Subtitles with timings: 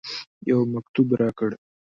[0.49, 1.49] یو مکتوب راکړ.